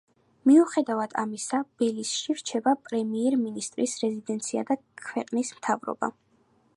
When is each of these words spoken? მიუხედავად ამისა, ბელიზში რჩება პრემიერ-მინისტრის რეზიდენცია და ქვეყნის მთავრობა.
მიუხედავად 0.51 1.11
ამისა, 1.23 1.57
ბელიზში 1.83 2.35
რჩება 2.39 2.73
პრემიერ-მინისტრის 2.87 3.95
რეზიდენცია 4.07 4.67
და 4.71 4.79
ქვეყნის 5.07 5.57
მთავრობა. 5.59 6.15